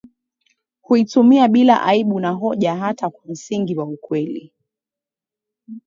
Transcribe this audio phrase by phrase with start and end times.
[0.81, 4.53] huitumia bila aibu na hoja hata kwa msingi wa ukweli